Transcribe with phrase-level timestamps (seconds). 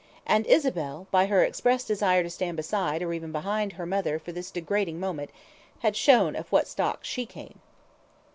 [0.25, 4.31] And Isabel, by her expressed desire to stand beside, or even behind, her mother for
[4.31, 5.29] this degrading moment
[5.81, 7.59] had showed of what stock she came.